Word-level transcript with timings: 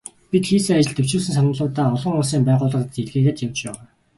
Бид 0.31 0.43
хийсэн 0.49 0.77
ажил, 0.77 0.95
дэвшүүлсэн 0.97 1.35
саналуудаа 1.35 1.87
олон 1.95 2.13
улсын 2.21 2.41
байгууллагуудад 2.47 2.99
илгээгээд 3.01 3.43
явж 3.45 3.57
байгаа. 3.65 3.85